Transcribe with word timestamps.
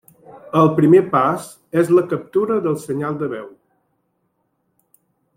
El 0.59 0.69
primer 0.77 1.01
pas 1.09 1.49
és 1.81 1.91
la 1.97 2.03
captura 2.13 2.57
del 2.63 2.79
senyal 2.85 3.19
de 3.23 3.27
veu. 3.35 3.47